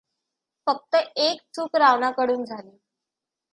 फक्त 0.67 0.95
एक 0.95 1.41
चूक 1.53 1.75
रावणाकडून 1.75 2.43
झाली. 2.45 2.77